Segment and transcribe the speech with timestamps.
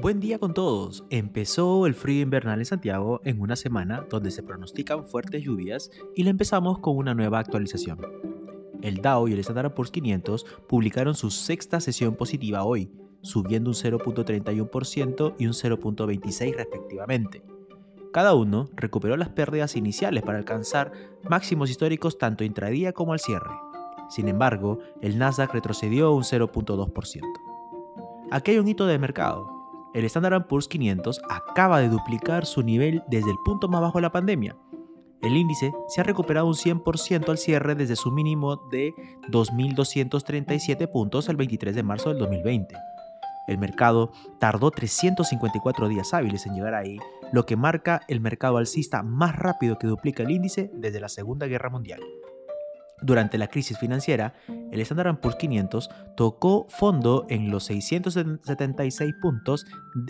[0.00, 1.04] Buen día con todos.
[1.10, 6.22] Empezó el frío invernal en Santiago en una semana donde se pronostican fuertes lluvias y
[6.22, 7.98] le empezamos con una nueva actualización.
[8.80, 12.90] El Dow y el Standard Poor's 500 publicaron su sexta sesión positiva hoy,
[13.20, 17.42] subiendo un 0.31% y un 0.26% respectivamente.
[18.10, 20.92] Cada uno recuperó las pérdidas iniciales para alcanzar
[21.28, 23.50] máximos históricos tanto intradía como al cierre.
[24.08, 27.20] Sin embargo, el Nasdaq retrocedió un 0.2%.
[28.30, 29.59] Aquí hay un hito de mercado
[29.94, 34.02] el Standard Poor's 500 acaba de duplicar su nivel desde el punto más bajo de
[34.02, 34.56] la pandemia.
[35.22, 38.94] El índice se ha recuperado un 100% al cierre desde su mínimo de
[39.30, 42.74] 2.237 puntos el 23 de marzo del 2020.
[43.46, 46.98] El mercado tardó 354 días hábiles en llegar ahí,
[47.32, 51.46] lo que marca el mercado alcista más rápido que duplica el índice desde la Segunda
[51.46, 52.00] Guerra Mundial.
[53.02, 54.34] Durante la crisis financiera,
[54.70, 59.66] el Standard Poor's 500 tocó fondo en los 676 puntos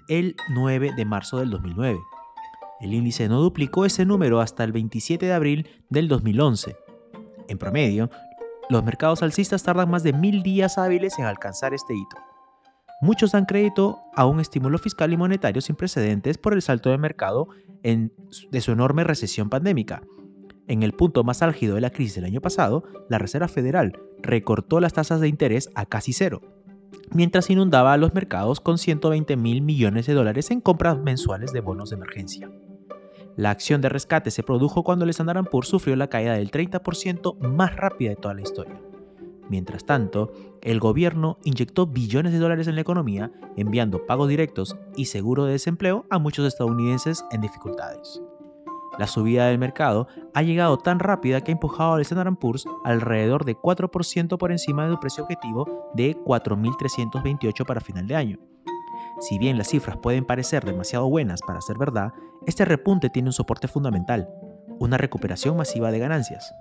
[0.08, 1.98] el 9 de marzo del 2009.
[2.80, 6.76] El índice no duplicó ese número hasta el 27 de abril del 2011.
[7.48, 8.10] En promedio,
[8.68, 12.16] los mercados alcistas tardan más de mil días hábiles en alcanzar este hito.
[13.02, 16.98] Muchos dan crédito a un estímulo fiscal y monetario sin precedentes por el salto de
[16.98, 17.48] mercado
[17.82, 20.02] de su enorme recesión pandémica,
[20.70, 24.78] en el punto más álgido de la crisis del año pasado, la Reserva Federal recortó
[24.78, 26.42] las tasas de interés a casi cero,
[27.12, 31.60] mientras inundaba a los mercados con 120 mil millones de dólares en compras mensuales de
[31.60, 32.48] bonos de emergencia.
[33.34, 37.36] La acción de rescate se produjo cuando el Standard Poor's sufrió la caída del 30%
[37.40, 38.80] más rápida de toda la historia.
[39.48, 40.30] Mientras tanto,
[40.62, 45.52] el gobierno inyectó billones de dólares en la economía, enviando pagos directos y seguro de
[45.52, 48.22] desempleo a muchos estadounidenses en dificultades.
[48.98, 53.44] La subida del mercado ha llegado tan rápida que ha empujado al Standard Poor's alrededor
[53.44, 58.38] de 4% por encima de su precio objetivo de 4.328 para final de año.
[59.20, 62.12] Si bien las cifras pueden parecer demasiado buenas para ser verdad,
[62.46, 64.28] este repunte tiene un soporte fundamental,
[64.78, 66.54] una recuperación masiva de ganancias.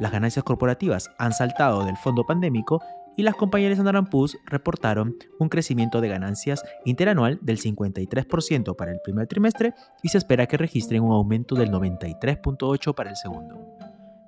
[0.00, 2.80] Las ganancias corporativas han saltado del fondo pandémico
[3.18, 9.00] y las compañías Standard Poor's reportaron un crecimiento de ganancias interanual del 53% para el
[9.00, 9.74] primer trimestre
[10.04, 13.58] y se espera que registren un aumento del 93.8% para el segundo.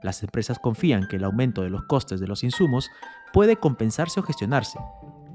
[0.03, 2.91] Las empresas confían que el aumento de los costes de los insumos
[3.33, 4.81] puede compensarse o gestionarse.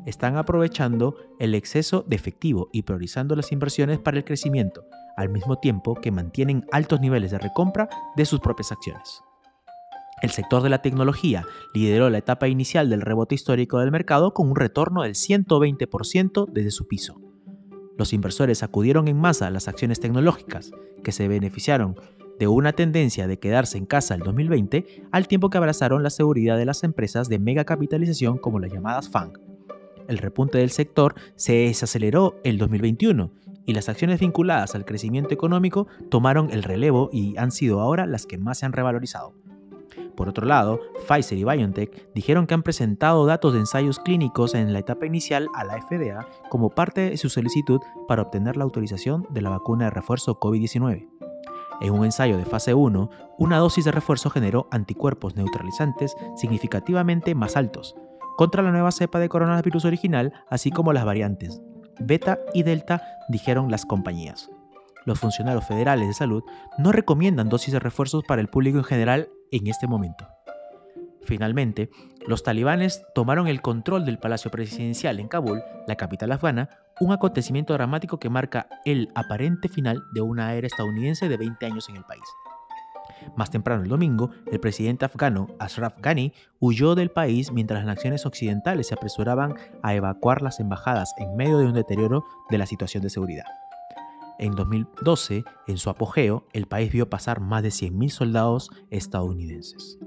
[0.05, 4.83] Están aprovechando el exceso de efectivo y priorizando las inversiones para el crecimiento,
[5.15, 7.87] al mismo tiempo que mantienen altos niveles de recompra
[8.17, 9.24] de sus propias acciones.
[10.21, 14.49] El sector de la tecnología lideró la etapa inicial del rebote histórico del mercado con
[14.49, 17.19] un retorno del 120% desde su piso.
[17.97, 20.71] Los inversores acudieron en masa a las acciones tecnológicas,
[21.03, 21.95] que se beneficiaron
[22.39, 26.57] de una tendencia de quedarse en casa el 2020, al tiempo que abrazaron la seguridad
[26.57, 29.33] de las empresas de mega capitalización como las llamadas FANG.
[30.07, 33.31] El repunte del sector se desaceleró el 2021
[33.65, 38.25] y las acciones vinculadas al crecimiento económico tomaron el relevo y han sido ahora las
[38.25, 39.33] que más se han revalorizado.
[40.15, 44.73] Por otro lado, Pfizer y BioNTech dijeron que han presentado datos de ensayos clínicos en
[44.73, 49.27] la etapa inicial a la FDA como parte de su solicitud para obtener la autorización
[49.29, 51.07] de la vacuna de refuerzo COVID-19.
[51.81, 57.57] En un ensayo de fase 1, una dosis de refuerzo generó anticuerpos neutralizantes significativamente más
[57.57, 57.95] altos
[58.37, 61.61] contra la nueva cepa de coronavirus original, así como las variantes
[61.99, 64.49] beta y delta, dijeron las compañías
[65.05, 66.43] los funcionarios federales de salud
[66.77, 70.27] no recomiendan dosis de refuerzos para el público en general en este momento.
[71.23, 71.89] Finalmente,
[72.27, 76.69] los talibanes tomaron el control del Palacio Presidencial en Kabul, la capital afgana,
[76.99, 81.89] un acontecimiento dramático que marca el aparente final de una era estadounidense de 20 años
[81.89, 82.23] en el país.
[83.35, 88.25] Más temprano el domingo, el presidente afgano Ashraf Ghani huyó del país mientras las naciones
[88.25, 93.03] occidentales se apresuraban a evacuar las embajadas en medio de un deterioro de la situación
[93.03, 93.45] de seguridad.
[94.37, 99.97] En 2012, en su apogeo, el país vio pasar más de 100.000 soldados estadounidenses.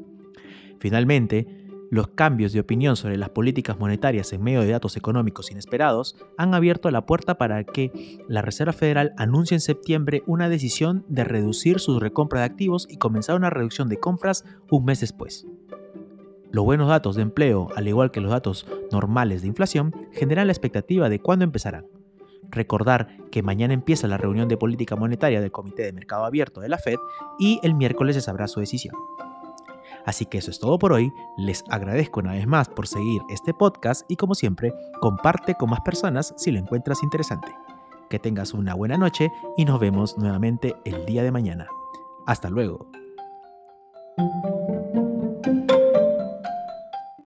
[0.78, 1.46] Finalmente,
[1.90, 6.54] los cambios de opinión sobre las políticas monetarias en medio de datos económicos inesperados han
[6.54, 11.80] abierto la puerta para que la Reserva Federal anuncie en septiembre una decisión de reducir
[11.80, 15.46] su recompra de activos y comenzar una reducción de compras un mes después.
[16.50, 20.52] Los buenos datos de empleo, al igual que los datos normales de inflación, generan la
[20.52, 21.86] expectativa de cuándo empezarán.
[22.50, 26.68] Recordar que mañana empieza la reunión de política monetaria del Comité de Mercado Abierto de
[26.68, 26.96] la Fed
[27.38, 28.94] y el miércoles se sabrá su decisión.
[30.04, 33.52] Así que eso es todo por hoy, les agradezco una vez más por seguir este
[33.52, 37.54] podcast y como siempre, comparte con más personas si lo encuentras interesante.
[38.08, 41.68] Que tengas una buena noche y nos vemos nuevamente el día de mañana.
[42.26, 42.86] Hasta luego.